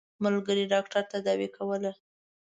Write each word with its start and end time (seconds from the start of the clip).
ملګري 0.23 0.63
ډاکټر 0.73 1.03
تداوي 1.11 1.49
کوله. 1.57 1.91